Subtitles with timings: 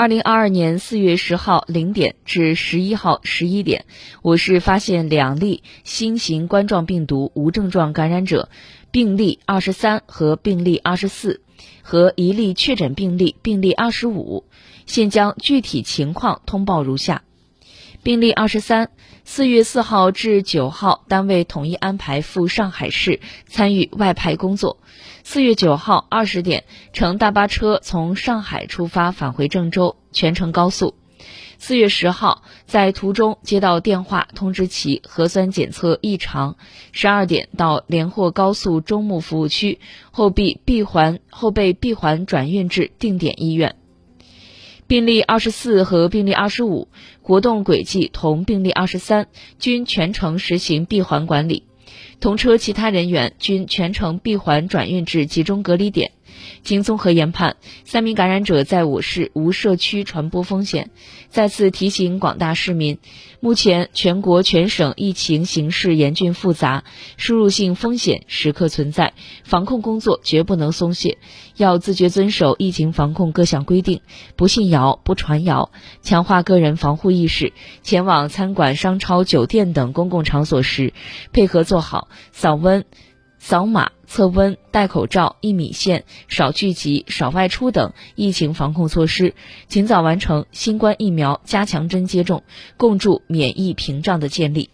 [0.00, 3.84] 二零二二年四月十号零点至十一号十一点，
[4.22, 8.48] 我市发现两例新型冠状病毒无症状感染者，
[8.90, 11.42] 病例二十三和病例二十四，
[11.82, 14.46] 和一例确诊病例病例二十五。
[14.86, 17.22] 现将具体情况通报如下：
[18.02, 18.88] 病例二十三，
[19.32, 24.78] 四月四号至九号，单位统一安排赴上海市参与外派工作。
[25.22, 30.96] 四月九号二十点，乘大巴车从上海出发返回郑州，全程高速。
[31.58, 36.56] 四月十号，在途中接到电话通知其核酸检测异常，
[36.90, 39.78] 十二点到连霍高速中牟服务区，
[40.10, 43.76] 后被闭环后被闭环转运至定点医院。
[44.90, 46.88] 病例二十四和病例二十五
[47.22, 49.28] 活动轨迹同病例二十三，
[49.60, 51.62] 均全程实行闭环管理。
[52.18, 56.10] 同车其他人员均全程闭环转运至集中隔离点。
[56.62, 60.90] 经综合研判，三名感染者在我市无社区传播风险。
[61.28, 62.98] 再次提醒广大市民，
[63.38, 66.84] 目前全国全省疫情形势严峻复杂，
[67.16, 71.18] 输入性风险时刻存在，防控工作绝不能松懈，
[71.56, 74.00] 要自觉遵守疫情防控各项规定，
[74.34, 75.70] 不信谣、不传谣，
[76.02, 77.52] 强化个人防护意识。
[77.82, 80.92] 前往餐馆、商超、酒店等公共场所时，
[81.32, 82.84] 配合做好扫温。
[83.40, 89.34] 扫码测温、戴口罩、一米线、少聚集、少外出等疫情防控措施，
[89.66, 92.44] 尽早完成新冠疫苗加强针接种，
[92.76, 94.68] 共筑免疫屏障的建立。